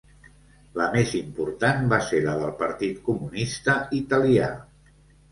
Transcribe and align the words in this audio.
La 0.79 0.85
més 0.93 1.09
important 1.17 1.83
va 1.91 1.99
ser 2.07 2.21
la 2.23 2.33
del 2.39 2.53
Partit 2.61 3.03
Comunista 3.09 3.75
Italià. 3.99 4.49